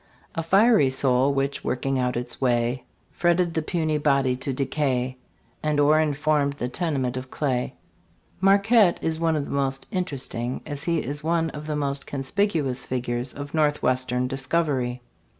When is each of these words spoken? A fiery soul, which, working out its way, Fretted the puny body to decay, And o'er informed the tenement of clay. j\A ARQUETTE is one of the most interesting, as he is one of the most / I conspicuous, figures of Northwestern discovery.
A 0.33 0.41
fiery 0.41 0.89
soul, 0.89 1.31
which, 1.31 1.63
working 1.63 1.99
out 1.99 2.17
its 2.17 2.41
way, 2.41 2.85
Fretted 3.11 3.53
the 3.53 3.61
puny 3.61 3.99
body 3.99 4.35
to 4.37 4.51
decay, 4.51 5.17
And 5.61 5.79
o'er 5.79 5.99
informed 5.99 6.53
the 6.53 6.69
tenement 6.69 7.17
of 7.17 7.29
clay. 7.29 7.75
j\A 8.43 8.49
ARQUETTE 8.49 8.97
is 9.03 9.19
one 9.19 9.35
of 9.35 9.45
the 9.45 9.51
most 9.51 9.85
interesting, 9.91 10.61
as 10.65 10.85
he 10.85 10.97
is 11.03 11.23
one 11.23 11.51
of 11.51 11.67
the 11.67 11.75
most 11.75 12.05
/ 12.05 12.07
I 12.07 12.09
conspicuous, 12.09 12.83
figures 12.83 13.31
of 13.33 13.53
Northwestern 13.53 14.27
discovery. 14.27 15.03